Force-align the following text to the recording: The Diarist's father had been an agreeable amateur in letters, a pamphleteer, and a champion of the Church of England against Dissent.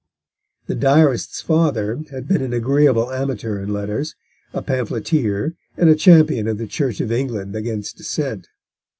The 0.65 0.73
Diarist's 0.73 1.41
father 1.41 1.99
had 2.09 2.27
been 2.27 2.41
an 2.41 2.53
agreeable 2.53 3.11
amateur 3.11 3.61
in 3.61 3.71
letters, 3.71 4.15
a 4.51 4.63
pamphleteer, 4.63 5.53
and 5.77 5.89
a 5.91 5.95
champion 5.95 6.47
of 6.47 6.57
the 6.57 6.65
Church 6.65 6.99
of 7.01 7.11
England 7.11 7.55
against 7.55 7.97
Dissent. 7.97 8.47